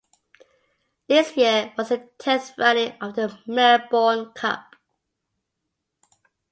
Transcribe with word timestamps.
This 1.07 1.37
year 1.37 1.73
was 1.77 1.89
the 1.89 2.09
tenth 2.17 2.57
running 2.57 2.93
of 3.01 3.13
the 3.15 3.37
Melbourne 3.45 4.33
Cup. 4.33 4.75